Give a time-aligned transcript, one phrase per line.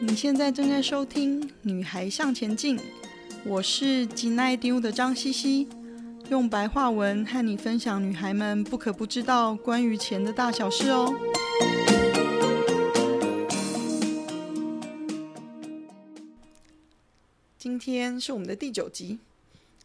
[0.00, 2.76] 你现在正在收听《女孩向前进》，
[3.44, 5.68] 我是吉奈丢的张西西，
[6.28, 11.14] 用白话文和你分享女孩们不可不知道关于钱的大小事哦。
[17.56, 19.20] 今天是我们的第九集，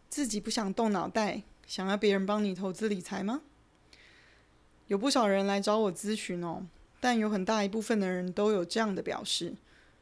[0.10, 3.41] 自己不想动脑袋，想要别人帮你投资理财吗？
[4.88, 6.66] 有不少人来找我咨询哦，
[7.00, 9.54] 但有很大一部分的人都有这样的表示。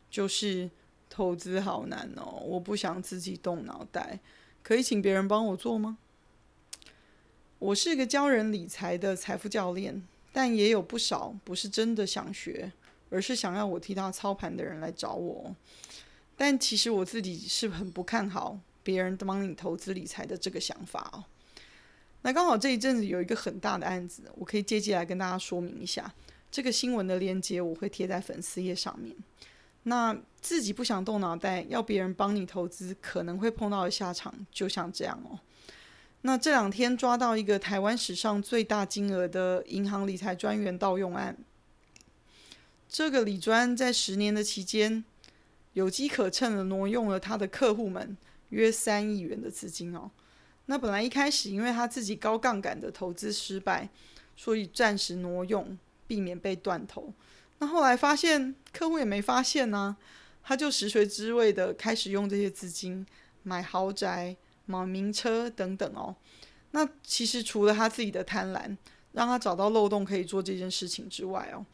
[0.09, 0.69] 就是
[1.09, 4.19] 投资好难哦，我不想自己动脑袋，
[4.63, 5.97] 可以请别人帮我做吗？
[7.59, 12.71] 我是个教人理财的财富教练，但也有不少不是真的想学，
[13.09, 15.55] 而是想要我替他操盘的人来找我。
[16.35, 21.23] 但其实我自己是很不看好别人帮你投资理财的这个想法哦。
[22.21, 26.13] 那刚好这一阵子有一个很大的案子，我可以借机来跟大家说明一下。
[26.51, 29.15] 这个新闻的链接我会贴在粉丝页上面。
[29.89, 35.39] 那自己不想动脑袋，要别人帮你投资，可能会碰到的下场就像这样哦。
[36.23, 41.37] 那这两天抓到一个台湾史上最大金额的银行理财专员盗用案，
[42.89, 45.05] 这个理专在十年的期间，
[45.71, 48.17] 有机可乘的挪用了他的客户们
[48.49, 50.11] 约三亿元的资金哦。
[50.65, 53.87] 那本来一开始因为他自己高杠杆的投资失败，
[54.35, 57.13] 所以暂时挪用，避免被断头。
[57.59, 59.97] 那后来发现客户也没发现呢、啊，
[60.43, 63.05] 他就食髓知味的开始用这些资金
[63.43, 66.15] 买豪宅、买名车等等哦。
[66.71, 68.77] 那其实除了他自己的贪婪，
[69.13, 71.65] 让他找到漏洞可以做这件事情之外哦，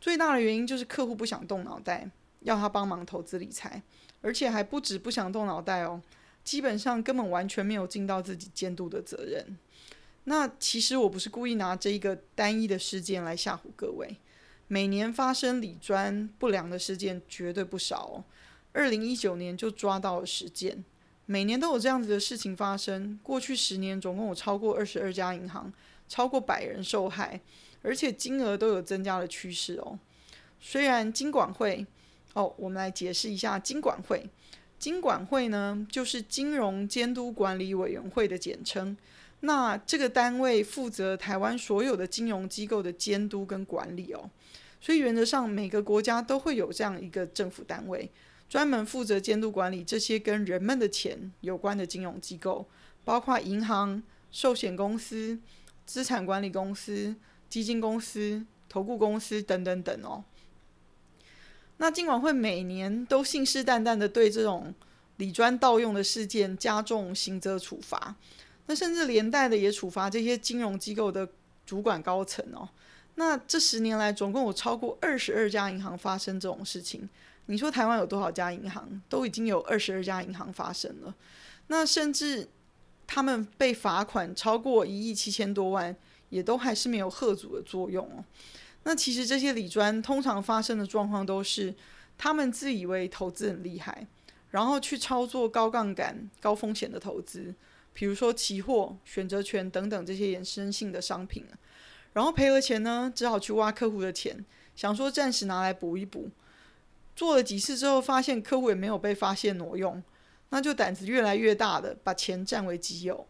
[0.00, 3.82] 最大的原因就是客户不想动脑袋，要他帮忙投资理财，
[4.20, 6.02] 而且还不止不想动脑袋哦，
[6.44, 9.56] 基本上根本完全没有尽到自己监督的责任。
[10.24, 14.18] 那其实我不是故意拿这一个单一的事件来吓唬各位。
[14.68, 18.24] 每年发生理专不良的事件绝对不少哦，
[18.72, 20.82] 二零一九年就抓到了十件，
[21.26, 23.18] 每年都有这样子的事情发生。
[23.22, 25.72] 过去十年总共有超过二十二家银行，
[26.08, 27.40] 超过百人受害，
[27.82, 29.98] 而且金额都有增加的趋势哦。
[30.58, 31.86] 虽然金管会，
[32.34, 34.24] 哦，我们来解释一下金管会。
[34.78, 38.96] 金管会呢，就是金融监督管理委员会的简称。
[39.44, 44.30] 那这个单位负责台湾所有的金融机构的监督跟管理哦，
[44.80, 48.08] 所以原则上每个国家都会有这样一个政府单位，
[48.48, 52.64] 专门负责监督管理这些跟人们的钱有关的金融机构，
[53.04, 55.36] 包括银行、寿险公司、
[55.84, 57.16] 资产管理公司、
[57.48, 60.22] 基金公司、投顾公司等等等哦。
[61.78, 64.72] 那金管会每年都信誓旦旦的对这种
[65.16, 68.14] 李专盗用的事件加重刑责处罚。
[68.66, 71.28] 那甚至连带的也处罚这些金融机构的
[71.66, 72.68] 主管高层哦。
[73.16, 77.08] 那这十年来，总共有超过二十二家银行发生这种事情。
[77.46, 79.02] 你说台湾有多少家银行？
[79.08, 81.14] 都已经有二十二家银行发生了。
[81.66, 82.48] 那甚至
[83.06, 85.94] 他们被罚款超过一亿七千多万，
[86.30, 88.24] 也都还是没有吓阻的作用哦。
[88.84, 91.74] 那其实这些理专通常发生的状况都是，
[92.16, 94.06] 他们自以为投资很厉害，
[94.50, 97.54] 然后去操作高杠杆、高风险的投资。
[97.92, 101.44] 比如说期货、选择权等等这些衍生性的商品，
[102.12, 104.44] 然后赔了钱呢，只好去挖客户的钱，
[104.74, 106.30] 想说暂时拿来补一补。
[107.14, 110.02] 做了几次之后，发现客户也没有被发现挪用，
[110.48, 113.26] 那就胆子越来越大的把钱占为己有。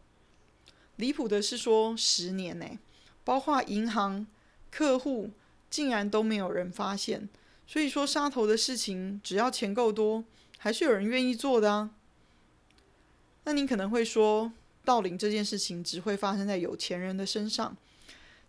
[0.97, 2.79] 离谱的是说，十年内，
[3.25, 4.27] 包括银行、
[4.71, 5.31] 客户，
[5.69, 7.29] 竟然都没有人发现。
[7.67, 10.25] 所以说，杀头的事情，只要钱够多，
[10.59, 11.91] 还是有人愿意做的啊。
[13.45, 14.53] 那你可能会说，
[14.85, 17.77] 盗领这件事情只会发生在有钱人的身上。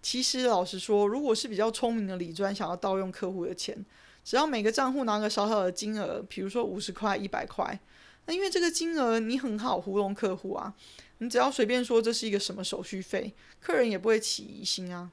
[0.01, 3.85] 其实老实说，如果是比较聪明的李专想要盗用客户的钱，
[4.23, 7.79] 只要每个账户拿个少少的金额，比如说五十块、一百块，
[8.25, 10.73] 那因为这个金额你很好糊弄客户啊，
[11.19, 15.09] 你只要随便说这是一个什么手续费，客人也不会起疑心啊。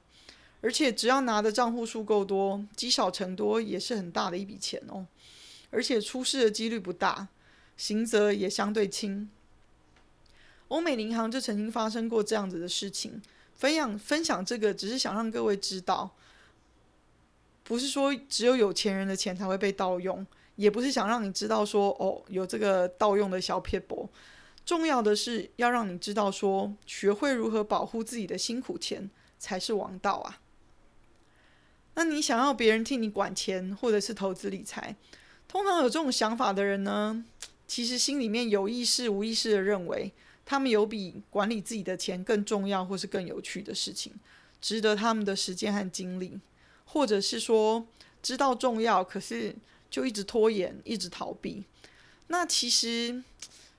[0.59, 5.07] 而且只要拿的账户数够多，积少成多也是很大的一笔钱哦。
[5.69, 7.29] 而且出事的几率不大，
[7.77, 9.29] 刑责也相对轻。
[10.71, 13.21] 欧美银行就曾经发生过这样子的事情，
[13.53, 16.09] 分享分享这个，只是想让各位知道，
[17.65, 20.25] 不是说只有有钱人的钱才会被盗用，
[20.55, 24.07] 也不是想让你知道说哦有这个盗用的小撇步，
[24.65, 30.39] 重要的是要让你知道说，学会如何保护自己的辛苦钱才是王道啊。
[31.95, 34.95] 那你想要别人替你管钱或者是投资理财，
[35.49, 37.25] 通常有这种想法的人呢，
[37.67, 40.13] 其实心里面有意识无意识的认为。
[40.45, 44.13] 他们有比管理自己的钱更重要或是更有趣的事情，
[44.59, 46.39] 值得他们的时间和精力，
[46.85, 47.85] 或者是说
[48.21, 49.55] 知道重要，可是
[49.89, 51.63] 就一直拖延，一直逃避。
[52.27, 53.23] 那其实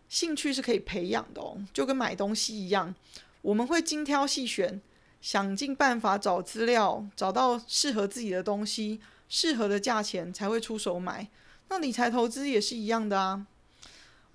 [0.08, 2.94] 兴趣是可以培养的哦，就跟买东西一样，
[3.42, 4.80] 我们会精挑细选，
[5.20, 11.28] 想尽办法找资料，找到适合自己的东西，适合的价钱才会出手买。
[11.68, 13.46] 那理财投资也是一样的啊。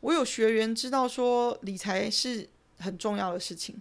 [0.01, 2.47] 我有学员知道说理财是
[2.79, 3.75] 很重要的事情，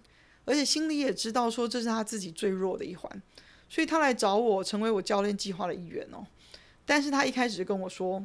[0.45, 3.23] 而且心里也知道说这是他自己最弱的一环，
[3.69, 6.27] 所以他来找我成为我教练计划的一员哦。
[6.85, 8.25] 但是他一开始跟我说：“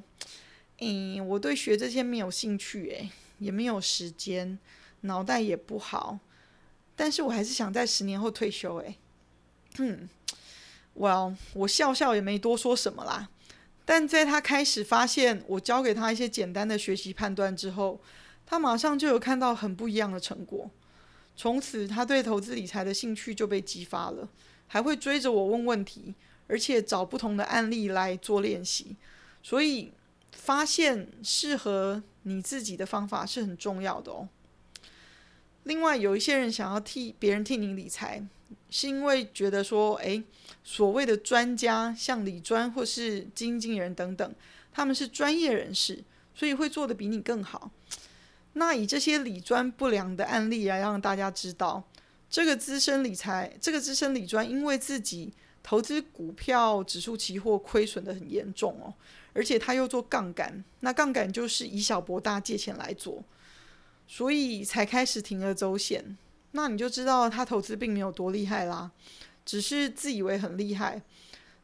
[0.80, 3.10] 嗯，我对学这些没有兴趣，诶，
[3.40, 4.58] 也没有时间，
[5.02, 6.20] 脑袋也不好。
[6.96, 8.96] 但是我还是想在十年后退休，诶，
[9.80, 10.08] 嗯
[10.96, 13.30] ，Well，我笑笑也没多说什么啦。”
[13.92, 18.00] 但在他开始发现我教给他一些简单的学习判断之后，
[18.46, 20.72] 他马上就有看到很不一样的成果。
[21.36, 24.30] 从此，他对投资理财的兴趣就被激发了，
[24.68, 26.16] 还会追着我问问题，
[26.48, 28.96] 而且找不同的案例来做练习。
[29.44, 29.92] 所以，
[30.32, 34.30] 发现适合你自己的方法是很重要的哦。
[35.64, 38.26] 另外，有一些人想要替别人替你理财。
[38.70, 40.24] 是因为觉得说，诶，
[40.64, 44.36] 所谓的专家，像理专或是经纪人等等，
[44.72, 46.04] 他们是专业人士，
[46.34, 47.72] 所以会做得比你更好。
[48.54, 51.84] 那以这些理专不良的案例来让大家知道，
[52.30, 55.34] 这个资深理财，这个资深理专，因为自己
[55.64, 58.94] 投资股票、指数期货亏损得很严重哦，
[59.34, 63.24] 而且他又做杠杆，那杠杆就是以小博大，借钱来做，
[64.08, 66.18] 所以才开始铤而走险。
[66.52, 68.92] 那你就知道他投资并没有多厉害啦，
[69.46, 71.02] 只是自以为很厉害，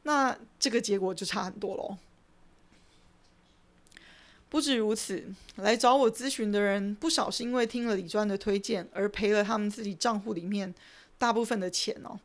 [0.04, 1.98] 那这个结果就差很多咯。
[4.50, 5.26] 不止如此，
[5.58, 10.74] 来找我咨询的人不少是因为听了李专的推荐而赔了他们自己账户里面
[11.18, 12.18] 大部分的钱哦。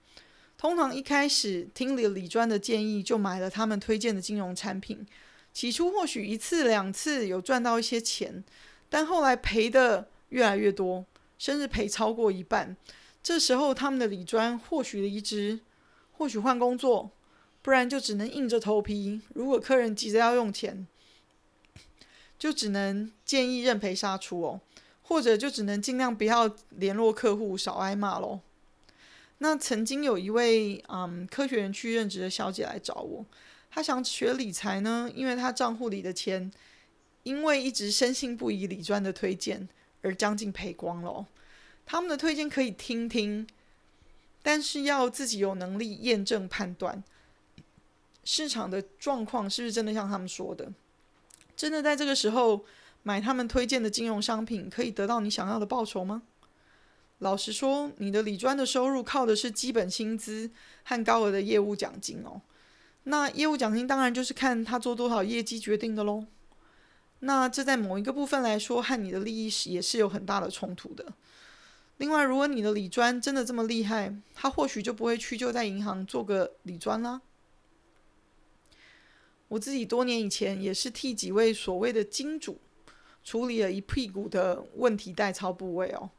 [0.57, 5.05] 通常一开始听了李专的建议就买了他们推荐的金融产品，
[5.53, 8.45] 起初或许一次两次有赚到一些钱，
[8.89, 11.05] 但后来赔的越来越多。
[11.43, 12.77] 甚至赔超过一半，
[13.21, 15.59] 这时候他们的理专或许离职，
[16.13, 17.11] 或许换工作，
[17.63, 19.21] 不然就只能硬着头皮。
[19.35, 20.87] 如果客人急着要用钱，
[22.39, 24.61] 就只能建议认赔杀出哦，
[25.03, 28.39] 或者就只能尽量不要联络客户，少挨骂喽。
[29.39, 33.27] 那曾经有一位嗯科学园区任职的小姐来找我，
[33.69, 36.53] 她想学理财呢，因为她账户里的钱，
[37.25, 39.69] 因为一直深信不疑理专的推荐。
[40.03, 41.27] 而将近赔光了，
[41.87, 43.47] 他们的推荐可以听听，
[44.43, 47.03] 但是要自己有能力验证判断
[48.25, 50.73] 市场的状况是不是真的像他们说的，
[51.57, 52.65] 真的在这个时候
[53.03, 56.23] 买他们推荐的金融商品可以得到你想要的报酬吗？
[57.19, 60.51] 老实说，你的理专的收入靠的是基本薪资
[60.83, 62.43] 和高额的业务奖金哦，
[63.05, 66.27] 那业务奖金当然就是看他做多少业绩决定的喽。
[67.25, 71.07] 那这在某一个部分来说，和你的利益是也是有很大的冲突的。
[71.99, 77.21] 另外，如果你的理专真的这么厉害，他或许就不会屈就在银行做个理专啦。
[79.47, 82.59] 我自己多年以前也是替几位所谓的金主
[83.23, 86.11] 处理了一屁股的问题代操部位哦。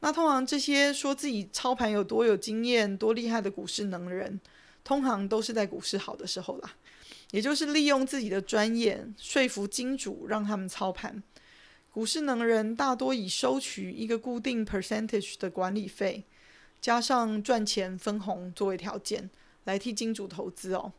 [0.00, 4.40] 那通常这些说自己操盘有多有经验、多厉害的股市能人，
[4.82, 6.72] 通常都是在股市好的时候啦。
[7.30, 11.22] 也就是利用自己的专业说服金主，让他们操盘。
[11.90, 16.24] 股市能人大多以收取一个固定 percentage 的管理费，
[16.80, 19.28] 加上赚钱分红作为条件，
[19.64, 20.92] 来替金主投资哦。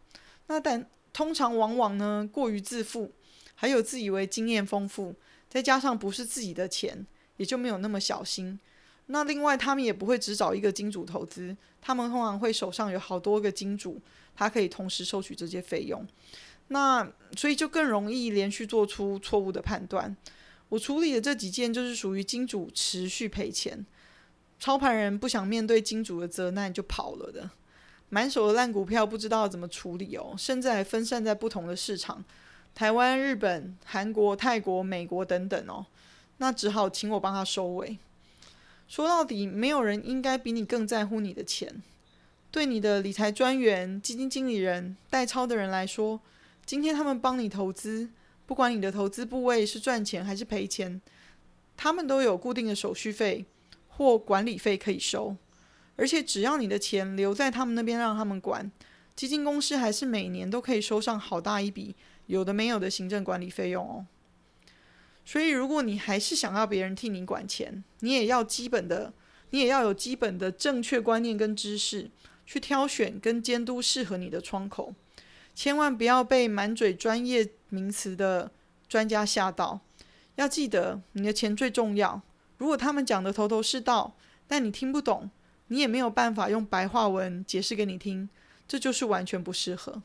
[0.48, 3.12] 那但通常往往呢过于自负，
[3.56, 5.16] 还有自以为经验丰富，
[5.48, 7.08] 再加上不是自己的钱，
[7.38, 8.60] 也就没有那么小心。
[9.12, 14.02] 那另外他们也不会只找一个金主投资，他们通常会手上有好多个金主。
[14.36, 16.08] 他可以同时收取这些费用，
[16.70, 20.16] 那所以就更容易连续做出错误的判断。
[20.70, 23.86] 我处理的这几件就是属于金主持续赔钱，
[24.58, 27.50] 操盘人不想面对金主的责难就跑了的，
[28.08, 32.24] 满手的烂股票不知道怎么处理哦，甚至还分散在不同的市场，
[32.74, 35.86] 台湾、日本、韩国、泰国、美国等等哦，
[36.38, 37.98] 那只好请我帮他收尾。
[38.90, 41.84] 说到底，没有人应该比你更在乎你的钱。
[42.50, 46.20] 对你的理财专员、基金经理人、代操的人来说，
[46.66, 48.10] 今天他们帮你投资，
[48.48, 51.00] 不管你的投资部位是赚钱还是赔钱，
[51.78, 53.46] 他们都有固定的手续费
[53.88, 55.38] 或管理费可以收。
[55.96, 58.72] 而且只要你的钱留在他们那边让他们管，
[59.16, 64.08] 基金公司还是每年都可以收上好大一笔有的没有的行政管理费用哦。
[65.30, 69.14] 所以如果你还是想要别人替你管钱，你也要基本的，
[69.52, 72.10] 你也要有基本的正确观念跟知识。
[72.48, 74.92] 去挑选跟监督适合你的窗口，
[75.54, 78.50] 千万不要被满嘴专业名词的
[78.88, 79.82] 专家吓到。
[80.34, 82.20] 要记得，你的钱最重要。
[82.58, 84.16] 如果他们讲的头头是道，
[84.48, 85.30] 但你听不懂，
[85.68, 88.28] 你也没有办法用白话文解释给你听，
[88.68, 90.02] 这就是完全不适合。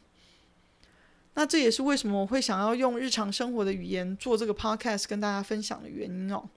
[1.35, 6.49] 那这也是为什么我会想要用日常生活的语言做这个 podcast 跟大家分享的原因哦。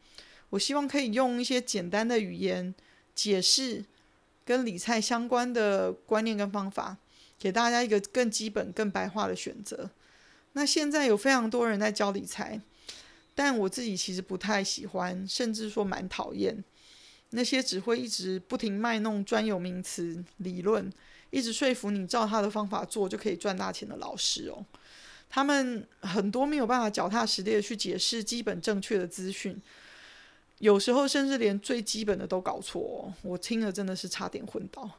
[0.50, 2.74] 我希望可以用一些简单的语言
[3.16, 3.84] 解释
[4.46, 6.96] 跟理财相关的观念跟方法，
[7.40, 9.90] 给大家一个更基本、更白话的选择。
[10.54, 12.62] 那现在有非常多人在教理财，
[13.36, 16.64] 但我自己其实不太喜欢，甚至说蛮讨厌
[17.32, 20.92] 那些只会一直不停卖弄专有名词、理论。
[21.30, 24.66] 一直说服你照他的方法做就可以赚大钱的老师哦，
[25.30, 29.62] 他们很多没有办法脚踏实地的去解释基本正确的资讯，
[30.60, 34.90] 有时候甚至连最基本的都搞错，我听了真的是差点昏倒。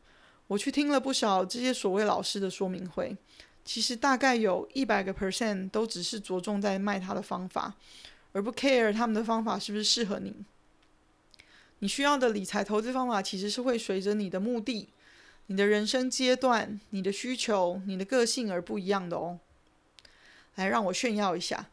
[0.47, 3.17] 我去听了不少这些所谓老师的说明会，
[3.65, 7.75] 其实大概有一百个 percent 都只是着重在卖他的方法，
[8.33, 10.35] 而不 care 他们的方法是不是适合你。
[11.81, 14.89] 你需要的理财投资方法其实是会随着你的目的。
[15.49, 19.39] 你的人生阶段、你的需求、你的个性而不一样的哦。
[20.55, 21.67] 来，让我炫耀一下。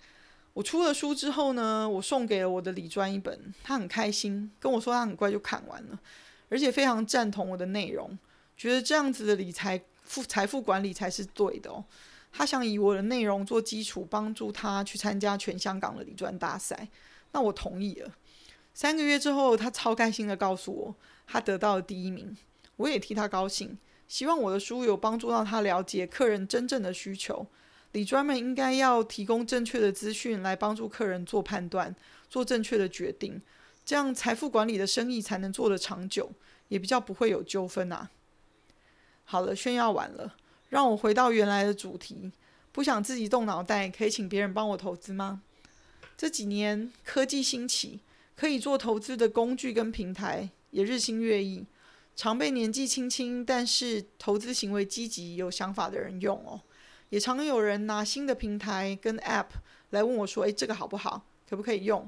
[0.54, 6.00] 我出了书之后呢，我送给了我的理专一本，他很开心，跟我说他很快就看完了，
[6.48, 8.18] 而且非常赞同我的内容，
[8.56, 11.84] 觉得这样子的理财富财富管理才是对的哦。
[12.32, 16.88] 他想以我的内容做基础，帮助他去参加全香港的理专大赛。
[17.34, 18.10] 那我同意了。
[18.74, 20.96] 三个月之后，他超开心的告诉我，
[21.28, 22.38] 他得到了第一名。
[22.78, 23.78] 我也替他高兴，
[24.08, 27.46] 希望我的书有帮助到他了解客人真正的需求。
[27.92, 31.96] 理专们应该要提供正确的资讯来帮助客人做判断，
[32.30, 33.42] 做正确的决定，
[33.86, 36.30] 这样财富管理的生意才能做得长久，
[36.68, 38.10] 也比较不会有纠纷啊。
[39.24, 40.36] 好了，炫耀完了，
[40.68, 42.34] 让我回到原来的主题。
[42.74, 45.42] 不想自己动脑袋，可以请别人帮我投资吗？
[46.18, 48.02] 这几年科技兴起，
[48.36, 51.66] 可以做投资的工具跟平台也日新月异。
[52.16, 56.62] 常被年纪轻轻但是投资行为积极、有想法的人用哦，
[57.10, 59.48] 也常有人拿新的平台跟 App
[59.90, 61.26] 来问我说：“诶，这个好不好？
[61.50, 62.08] 可不可以用？”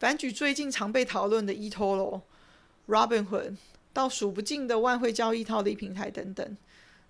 [0.00, 2.22] 反举最近常被讨论的 eToro、
[2.88, 3.56] Robinhood，
[3.92, 6.56] 到数不尽的外汇交易套利平台等等，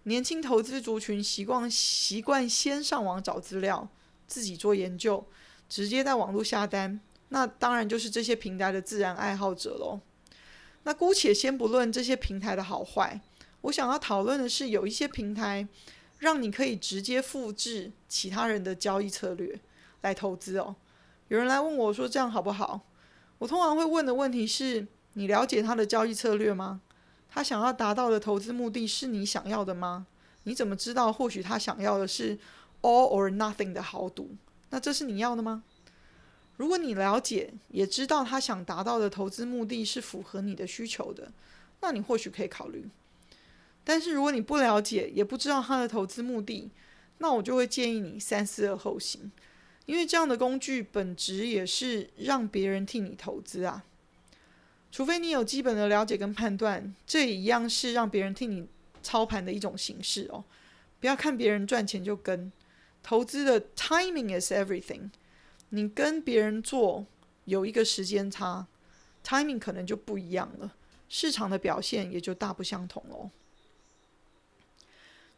[0.03, 3.89] 年轻投资族群习惯习惯先上网找资料，
[4.27, 5.25] 自己做研究，
[5.69, 10.00] 直接在网络下单，那当然就是这些平台的自然爱好者喽。
[10.83, 13.21] 那姑且先不论这些平台的好坏，
[13.63, 15.69] 我想要讨论的是，有一些平台
[16.19, 19.61] 让你可以直接复制其他人的交易策略
[20.01, 20.77] 来投资哦。
[21.29, 22.81] 有人来问我说这样好不好？
[23.39, 26.81] 我通常会问的问题是：你了解他的交易策略吗？
[27.29, 30.07] 他想要达到的投资目的是你想要的吗？
[30.45, 32.37] 你怎么知道或许他想要的是
[32.81, 34.35] all or nothing 的豪赌？
[34.71, 35.63] 那这是你要的吗？
[36.61, 41.33] 如果你了解，也知道他想达到的投资目的是符合你的需求的，
[41.81, 42.87] 那你或许可以考虑。
[43.83, 46.71] 但是如果你不了解，也不知道他的投资目的，
[47.17, 49.33] 那我就会建议你三思而后行，
[49.87, 53.83] 因为这样的工具本质也是让别人替你投资啊。
[54.93, 58.69] 除非你有基本的了解跟判断，这也一样是让别人替你
[59.02, 60.45] 操盘的一种形式哦。
[61.00, 62.52] 不要看别人赚钱就跟，
[63.02, 65.09] 投资的 timing is everything。
[65.71, 67.07] 你跟别人做
[67.45, 68.67] 有一个时间差
[69.25, 70.75] ，timing 可能就不一样了，
[71.09, 73.31] 市场的表现也就大不相同喽。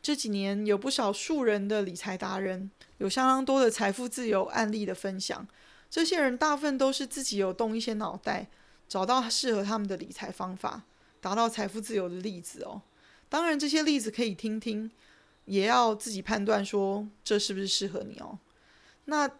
[0.03, 5.47] 这几年有不少数人的理财达人，有相当多的财富自由案例的分享。
[5.91, 8.49] 这些人大部分都是自己有动一些脑袋，
[8.89, 10.83] 找到适合他们的理财方法，
[11.21, 12.81] 达到财富自由的例子哦。
[13.29, 14.91] 当然，这些例子可以听听，
[15.45, 18.39] 也要自己判断说这是不是适合你哦。
[19.05, 19.31] 那。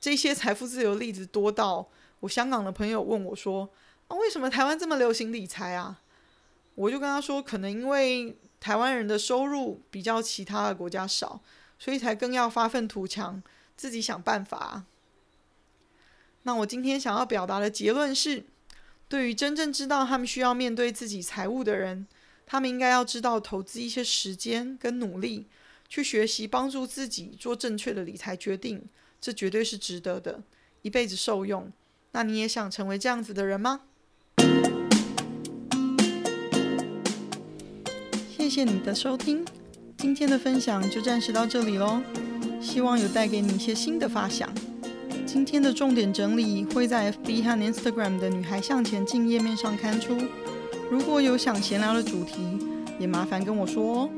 [0.00, 1.88] 这些财富自由的例子多到
[2.20, 3.68] 我香港的朋友问我说
[4.08, 6.00] ：“啊，为什么台湾这么流行理财啊？”
[6.76, 11.40] 我就跟他说：“可能因为台湾人的收入比较其他的国家少，
[11.78, 13.42] 所以才更要发愤图强，
[13.76, 14.84] 自己想办法。”
[16.44, 18.44] 那我今天想要表达的结论是：
[19.08, 22.06] 对于真正知道他们需要面对自己财务的人，
[22.44, 25.46] 他们应该要知道投资一些时间跟努力，
[25.88, 28.88] 去学习帮助自己做正确的理财决定。
[29.26, 30.40] 这绝对是值得的，
[30.82, 31.72] 一辈子受用。
[32.12, 33.80] 那你也想成为这样子的人吗？
[38.28, 39.44] 谢谢你的收听，
[39.96, 42.00] 今天的分享就暂时到这里喽。
[42.60, 44.48] 希望有带给你一些新的发想。
[45.26, 50.16] 今天的重点整理会在 FB 和 Instagram 的“女孩向前进”页面上刊出。
[50.88, 52.60] 如果有想闲聊的主题，
[53.00, 54.10] 也麻烦跟我说哦。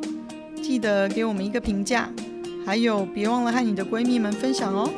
[0.63, 2.13] 记得给我们一个评价。
[2.69, 4.91] 还有，别忘了和你的闺蜜们分享哦。